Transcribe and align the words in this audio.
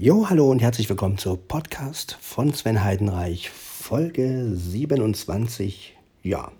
Jo, 0.00 0.30
hallo 0.30 0.48
und 0.48 0.62
herzlich 0.62 0.88
willkommen 0.88 1.18
zur 1.18 1.36
Podcast 1.36 2.18
von 2.20 2.54
Sven 2.54 2.84
Heidenreich, 2.84 3.50
Folge 3.50 4.52
27. 4.54 5.96
Ja, 6.22 6.52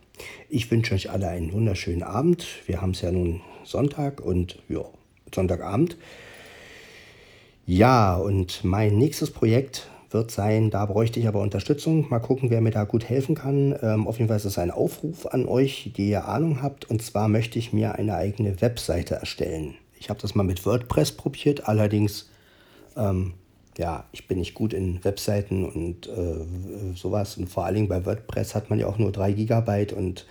ich 0.48 0.68
wünsche 0.72 0.92
euch 0.96 1.10
alle 1.10 1.28
einen 1.28 1.52
wunderschönen 1.52 2.02
Abend. 2.02 2.48
Wir 2.66 2.82
haben 2.82 2.90
es 2.90 3.00
ja 3.00 3.12
nun 3.12 3.40
Sonntag 3.62 4.20
und 4.20 4.58
ja, 4.68 4.80
Sonntagabend. 5.32 5.96
Ja, 7.64 8.16
und 8.16 8.64
mein 8.64 8.98
nächstes 8.98 9.30
Projekt 9.30 9.88
wird 10.10 10.32
sein, 10.32 10.70
da 10.70 10.84
bräuchte 10.86 11.20
ich 11.20 11.28
aber 11.28 11.40
Unterstützung. 11.40 12.08
Mal 12.10 12.18
gucken, 12.18 12.50
wer 12.50 12.60
mir 12.60 12.72
da 12.72 12.82
gut 12.82 13.08
helfen 13.08 13.36
kann. 13.36 13.78
Ähm, 13.82 14.08
auf 14.08 14.18
jeden 14.18 14.26
Fall 14.26 14.38
ist 14.38 14.46
es 14.46 14.58
ein 14.58 14.72
Aufruf 14.72 15.26
an 15.26 15.46
euch, 15.46 15.92
die 15.96 16.10
ihr 16.10 16.26
Ahnung 16.26 16.60
habt. 16.60 16.90
Und 16.90 17.02
zwar 17.02 17.28
möchte 17.28 17.60
ich 17.60 17.72
mir 17.72 17.94
eine 17.94 18.16
eigene 18.16 18.60
Webseite 18.60 19.14
erstellen. 19.14 19.76
Ich 19.96 20.10
habe 20.10 20.20
das 20.20 20.34
mal 20.34 20.42
mit 20.42 20.66
WordPress 20.66 21.12
probiert, 21.12 21.68
allerdings 21.68 22.28
ähm, 22.98 23.34
ja, 23.78 24.04
ich 24.10 24.26
bin 24.26 24.38
nicht 24.38 24.54
gut 24.54 24.72
in 24.72 25.02
Webseiten 25.04 25.64
und 25.64 26.08
äh, 26.08 26.96
sowas. 26.96 27.36
Und 27.36 27.48
vor 27.48 27.64
allen 27.64 27.76
Dingen 27.76 27.88
bei 27.88 28.04
WordPress 28.04 28.54
hat 28.54 28.70
man 28.70 28.78
ja 28.78 28.86
auch 28.86 28.98
nur 28.98 29.12
3 29.12 29.32
GB 29.32 29.94
und 29.94 30.26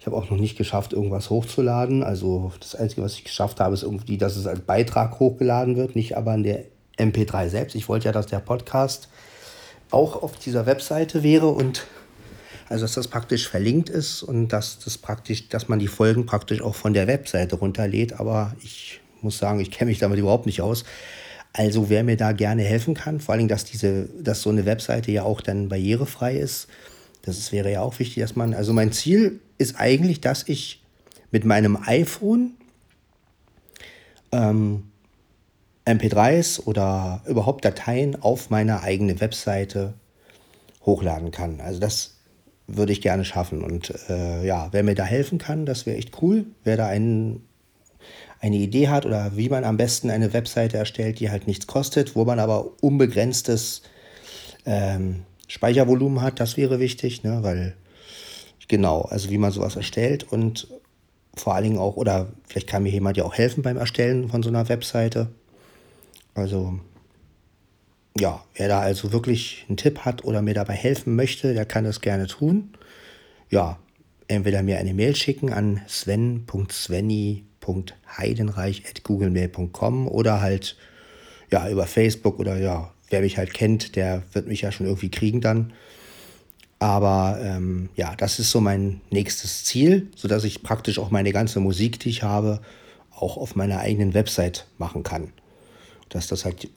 ich 0.00 0.06
habe 0.06 0.16
auch 0.16 0.30
noch 0.30 0.38
nicht 0.38 0.56
geschafft, 0.56 0.92
irgendwas 0.92 1.30
hochzuladen. 1.30 2.02
Also 2.02 2.52
das 2.58 2.74
Einzige, 2.74 3.02
was 3.02 3.14
ich 3.14 3.24
geschafft 3.24 3.60
habe, 3.60 3.74
ist 3.74 3.82
irgendwie, 3.82 4.18
dass 4.18 4.36
es 4.36 4.46
als 4.46 4.60
Beitrag 4.60 5.20
hochgeladen 5.20 5.76
wird, 5.76 5.94
nicht 5.94 6.16
aber 6.16 6.34
in 6.34 6.42
der 6.42 6.64
MP3 6.98 7.48
selbst. 7.48 7.76
Ich 7.76 7.88
wollte 7.88 8.06
ja, 8.06 8.12
dass 8.12 8.26
der 8.26 8.40
Podcast 8.40 9.08
auch 9.90 10.22
auf 10.22 10.36
dieser 10.36 10.66
Webseite 10.66 11.22
wäre 11.22 11.48
und 11.48 11.86
also 12.68 12.84
dass 12.84 12.94
das 12.94 13.08
praktisch 13.08 13.48
verlinkt 13.48 13.88
ist 13.88 14.22
und 14.22 14.48
dass 14.48 14.78
das 14.78 14.96
praktisch, 14.96 15.48
dass 15.48 15.68
man 15.68 15.80
die 15.80 15.88
Folgen 15.88 16.24
praktisch 16.24 16.62
auch 16.62 16.76
von 16.76 16.92
der 16.92 17.06
Webseite 17.06 17.56
runterlädt. 17.56 18.18
Aber 18.20 18.54
ich 18.62 19.00
muss 19.22 19.38
sagen, 19.38 19.60
ich 19.60 19.70
kenne 19.70 19.90
mich 19.90 19.98
damit 19.98 20.18
überhaupt 20.18 20.46
nicht 20.46 20.62
aus. 20.62 20.84
Also 21.52 21.90
wer 21.90 22.04
mir 22.04 22.16
da 22.16 22.32
gerne 22.32 22.62
helfen 22.62 22.94
kann, 22.94 23.20
vor 23.20 23.34
allem, 23.34 23.48
dass 23.48 23.64
diese, 23.64 24.08
dass 24.20 24.42
so 24.42 24.50
eine 24.50 24.66
Webseite 24.66 25.10
ja 25.10 25.24
auch 25.24 25.40
dann 25.40 25.68
barrierefrei 25.68 26.36
ist, 26.36 26.68
das 27.22 27.52
wäre 27.52 27.70
ja 27.70 27.82
auch 27.82 27.98
wichtig, 27.98 28.22
dass 28.22 28.36
man, 28.36 28.54
also 28.54 28.72
mein 28.72 28.92
Ziel 28.92 29.40
ist 29.58 29.76
eigentlich, 29.78 30.20
dass 30.20 30.48
ich 30.48 30.82
mit 31.30 31.44
meinem 31.44 31.76
iPhone 31.84 32.52
ähm, 34.32 34.84
MP3s 35.86 36.64
oder 36.64 37.22
überhaupt 37.26 37.64
Dateien 37.64 38.20
auf 38.22 38.50
meine 38.50 38.82
eigene 38.82 39.20
Webseite 39.20 39.94
hochladen 40.82 41.30
kann. 41.30 41.60
Also 41.60 41.80
das 41.80 42.16
würde 42.66 42.92
ich 42.92 43.02
gerne 43.02 43.24
schaffen. 43.24 43.62
Und 43.62 43.92
äh, 44.08 44.46
ja, 44.46 44.68
wer 44.70 44.82
mir 44.82 44.94
da 44.94 45.04
helfen 45.04 45.38
kann, 45.38 45.66
das 45.66 45.86
wäre 45.86 45.96
echt 45.96 46.22
cool. 46.22 46.46
Wer 46.64 46.76
da 46.76 46.86
einen 46.86 47.44
eine 48.40 48.56
Idee 48.56 48.88
hat 48.88 49.04
oder 49.06 49.36
wie 49.36 49.48
man 49.48 49.64
am 49.64 49.76
besten 49.76 50.10
eine 50.10 50.32
Webseite 50.32 50.78
erstellt, 50.78 51.20
die 51.20 51.30
halt 51.30 51.46
nichts 51.46 51.66
kostet, 51.66 52.16
wo 52.16 52.24
man 52.24 52.38
aber 52.38 52.82
unbegrenztes 52.82 53.82
ähm, 54.64 55.24
Speichervolumen 55.46 56.22
hat, 56.22 56.40
das 56.40 56.56
wäre 56.56 56.80
wichtig, 56.80 57.22
ne? 57.22 57.42
weil 57.42 57.76
genau, 58.68 59.02
also 59.02 59.30
wie 59.30 59.38
man 59.38 59.50
sowas 59.50 59.76
erstellt 59.76 60.24
und 60.32 60.68
vor 61.34 61.54
allen 61.54 61.64
Dingen 61.64 61.78
auch, 61.78 61.96
oder 61.96 62.28
vielleicht 62.46 62.66
kann 62.66 62.82
mir 62.82 62.90
jemand 62.90 63.16
ja 63.16 63.24
auch 63.24 63.34
helfen 63.34 63.62
beim 63.62 63.76
Erstellen 63.76 64.28
von 64.28 64.42
so 64.42 64.48
einer 64.48 64.68
Webseite. 64.68 65.28
Also 66.34 66.78
ja, 68.18 68.44
wer 68.54 68.68
da 68.68 68.80
also 68.80 69.12
wirklich 69.12 69.64
einen 69.68 69.76
Tipp 69.76 70.00
hat 70.00 70.24
oder 70.24 70.42
mir 70.42 70.54
dabei 70.54 70.74
helfen 70.74 71.14
möchte, 71.14 71.54
der 71.54 71.64
kann 71.66 71.84
das 71.84 72.00
gerne 72.00 72.26
tun. 72.26 72.70
Ja, 73.50 73.78
entweder 74.28 74.62
mir 74.62 74.78
eine 74.78 74.94
Mail 74.94 75.14
schicken 75.14 75.52
an 75.52 75.82
sven.svenny 75.86 77.44
heidenreich.googlemail.com 78.18 80.08
oder 80.08 80.40
halt 80.40 80.76
ja 81.50 81.68
über 81.68 81.86
Facebook 81.86 82.38
oder 82.38 82.58
ja, 82.58 82.92
wer 83.10 83.20
mich 83.20 83.38
halt 83.38 83.52
kennt, 83.54 83.96
der 83.96 84.22
wird 84.32 84.46
mich 84.46 84.62
ja 84.62 84.72
schon 84.72 84.86
irgendwie 84.86 85.10
kriegen 85.10 85.40
dann. 85.40 85.72
Aber 86.78 87.38
ähm, 87.42 87.90
ja, 87.94 88.14
das 88.16 88.38
ist 88.38 88.50
so 88.50 88.60
mein 88.60 89.02
nächstes 89.10 89.64
Ziel, 89.64 90.08
sodass 90.16 90.44
ich 90.44 90.62
praktisch 90.62 90.98
auch 90.98 91.10
meine 91.10 91.32
ganze 91.32 91.60
Musik, 91.60 92.00
die 92.00 92.08
ich 92.08 92.22
habe, 92.22 92.62
auch 93.14 93.36
auf 93.36 93.54
meiner 93.54 93.80
eigenen 93.80 94.14
Website 94.14 94.66
machen 94.78 95.02
kann. 95.02 95.32
Dass 96.08 96.26
das 96.26 96.46
halt, 96.46 96.68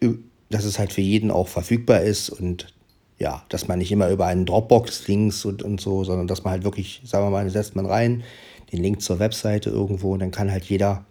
dass 0.49 0.65
es 0.65 0.77
halt 0.77 0.91
für 0.91 1.01
jeden 1.01 1.31
auch 1.31 1.47
verfügbar 1.47 2.01
ist 2.01 2.29
und 2.29 2.73
ja, 3.17 3.45
dass 3.47 3.69
man 3.69 3.79
nicht 3.79 3.91
immer 3.91 4.09
über 4.09 4.25
einen 4.25 4.45
Dropbox-Links 4.45 5.45
und, 5.45 5.63
und 5.63 5.79
so, 5.79 6.03
sondern 6.03 6.27
dass 6.27 6.43
man 6.43 6.51
halt 6.51 6.65
wirklich, 6.65 7.01
sagen 7.05 7.25
wir 7.25 7.29
mal, 7.29 7.49
setzt 7.49 7.75
man 7.75 7.85
rein, 7.85 8.23
den 8.73 8.83
Link 8.83 9.01
zur 9.01 9.19
Webseite 9.19 9.69
irgendwo 9.69 10.13
und 10.13 10.19
dann 10.19 10.31
kann 10.31 10.51
halt 10.51 10.65
jeder 10.65 11.05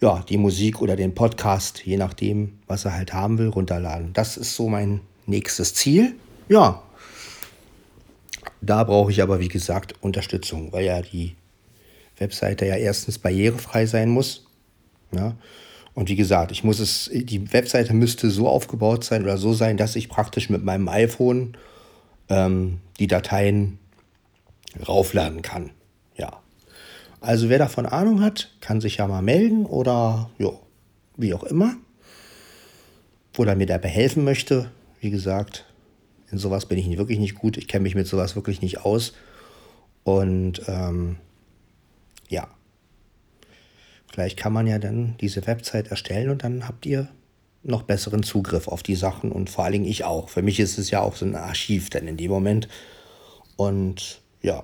ja, 0.00 0.22
die 0.28 0.36
Musik 0.36 0.80
oder 0.80 0.94
den 0.94 1.14
Podcast, 1.14 1.84
je 1.84 1.96
nachdem, 1.96 2.58
was 2.66 2.84
er 2.84 2.94
halt 2.94 3.12
haben 3.12 3.38
will, 3.38 3.48
runterladen. 3.48 4.12
Das 4.12 4.36
ist 4.36 4.54
so 4.54 4.68
mein 4.68 5.00
nächstes 5.26 5.74
Ziel. 5.74 6.14
Ja, 6.48 6.82
da 8.60 8.84
brauche 8.84 9.10
ich 9.10 9.22
aber, 9.22 9.40
wie 9.40 9.48
gesagt, 9.48 9.94
Unterstützung, 10.00 10.72
weil 10.72 10.84
ja 10.84 11.02
die 11.02 11.34
Webseite 12.18 12.66
ja 12.66 12.76
erstens 12.76 13.18
barrierefrei 13.18 13.86
sein 13.86 14.10
muss. 14.10 14.46
Ja? 15.12 15.36
Und 15.94 16.08
wie 16.08 16.16
gesagt, 16.16 16.52
ich 16.52 16.64
muss 16.64 16.78
es, 16.78 17.10
die 17.12 17.52
Webseite 17.52 17.94
müsste 17.94 18.30
so 18.30 18.48
aufgebaut 18.48 19.04
sein 19.04 19.22
oder 19.22 19.38
so 19.38 19.54
sein, 19.54 19.76
dass 19.76 19.96
ich 19.96 20.08
praktisch 20.08 20.50
mit 20.50 20.64
meinem 20.64 20.88
iPhone 20.88 21.56
ähm, 22.28 22.80
die 22.98 23.06
Dateien 23.06 23.78
raufladen 24.86 25.42
kann. 25.42 25.70
Ja. 26.16 26.40
Also 27.26 27.48
wer 27.48 27.58
davon 27.58 27.86
Ahnung 27.86 28.20
hat, 28.20 28.52
kann 28.60 28.80
sich 28.80 28.98
ja 28.98 29.08
mal 29.08 29.20
melden 29.20 29.66
oder 29.66 30.30
jo, 30.38 30.60
wie 31.16 31.34
auch 31.34 31.42
immer. 31.42 31.74
Oder 33.36 33.56
mir 33.56 33.66
dabei 33.66 33.88
helfen 33.88 34.22
möchte. 34.22 34.70
Wie 35.00 35.10
gesagt, 35.10 35.64
in 36.30 36.38
sowas 36.38 36.66
bin 36.66 36.78
ich 36.78 36.96
wirklich 36.96 37.18
nicht 37.18 37.34
gut. 37.34 37.56
Ich 37.56 37.66
kenne 37.66 37.82
mich 37.82 37.96
mit 37.96 38.06
sowas 38.06 38.36
wirklich 38.36 38.62
nicht 38.62 38.84
aus. 38.84 39.12
Und 40.04 40.62
ähm, 40.68 41.16
ja, 42.28 42.46
vielleicht 44.08 44.36
kann 44.36 44.52
man 44.52 44.68
ja 44.68 44.78
dann 44.78 45.16
diese 45.20 45.48
Website 45.48 45.88
erstellen 45.88 46.30
und 46.30 46.44
dann 46.44 46.68
habt 46.68 46.86
ihr 46.86 47.08
noch 47.64 47.82
besseren 47.82 48.22
Zugriff 48.22 48.68
auf 48.68 48.84
die 48.84 48.94
Sachen 48.94 49.32
und 49.32 49.50
vor 49.50 49.64
allen 49.64 49.72
Dingen 49.72 49.86
ich 49.86 50.04
auch. 50.04 50.28
Für 50.28 50.42
mich 50.42 50.60
ist 50.60 50.78
es 50.78 50.92
ja 50.92 51.00
auch 51.00 51.16
so 51.16 51.26
ein 51.26 51.34
Archiv 51.34 51.90
dann 51.90 52.06
in 52.06 52.18
dem 52.18 52.30
Moment. 52.30 52.68
Und 53.56 54.22
ja, 54.42 54.62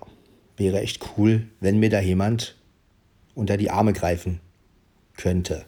wäre 0.62 0.80
echt 0.80 1.00
cool, 1.16 1.48
wenn 1.60 1.80
mir 1.80 1.90
da 1.90 2.00
jemand 2.00 2.56
unter 3.34 3.56
die 3.56 3.70
Arme 3.70 3.92
greifen 3.92 4.40
könnte. 5.16 5.66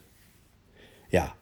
Ja. 1.10 1.34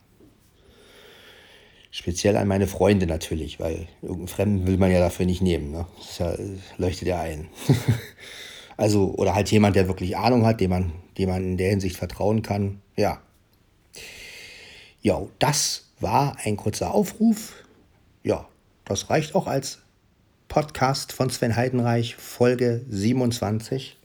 Speziell 1.91 2.38
an 2.38 2.48
meine 2.48 2.66
Freunde 2.66 3.06
natürlich, 3.06 3.60
weil 3.60 3.86
irgendeinen 4.00 4.28
Fremden 4.28 4.66
will 4.66 4.78
man 4.78 4.91
ja 4.91 4.98
dafür 4.98 5.26
nicht 5.26 5.42
nehmen. 5.42 5.70
Ne? 5.70 5.86
Das 5.98 6.18
ja, 6.18 6.34
leuchtet 6.78 7.08
ja 7.08 7.20
ein. 7.20 7.48
also, 8.78 9.14
oder 9.16 9.34
halt 9.34 9.50
jemand, 9.50 9.76
der 9.76 9.88
wirklich 9.88 10.16
Ahnung 10.16 10.46
hat, 10.46 10.60
dem 10.60 10.70
man, 10.70 10.92
dem 11.18 11.28
man 11.28 11.42
in 11.42 11.56
der 11.58 11.68
Hinsicht 11.68 11.96
vertrauen 11.96 12.41
kann. 12.41 12.80
Ja. 12.96 13.20
Ja, 15.02 15.20
das 15.38 15.91
war 16.00 16.38
ein 16.44 16.56
kurzer 16.56 16.94
Aufruf. 16.94 17.62
Ja, 18.22 18.48
das 18.86 19.10
reicht 19.10 19.34
auch 19.34 19.46
als 19.46 19.81
Podcast 20.52 21.12
von 21.14 21.30
Sven 21.30 21.56
Heidenreich, 21.56 22.14
Folge 22.16 22.84
27. 22.90 23.96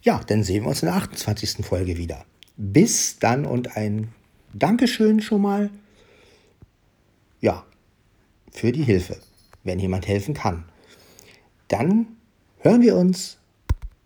Ja, 0.00 0.22
dann 0.26 0.42
sehen 0.44 0.62
wir 0.62 0.70
uns 0.70 0.82
in 0.82 0.86
der 0.86 0.96
28. 0.96 1.66
Folge 1.66 1.98
wieder. 1.98 2.24
Bis 2.56 3.18
dann 3.18 3.44
und 3.44 3.76
ein 3.76 4.14
Dankeschön 4.54 5.20
schon 5.20 5.42
mal. 5.42 5.68
Ja, 7.42 7.66
für 8.50 8.72
die 8.72 8.82
Hilfe, 8.82 9.18
wenn 9.62 9.78
jemand 9.78 10.08
helfen 10.08 10.32
kann. 10.32 10.64
Dann 11.68 12.06
hören 12.60 12.80
wir 12.80 12.96
uns 12.96 13.36